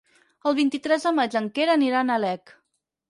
[0.51, 2.57] El vint-i-tres de maig en Quer anirà a Nalec.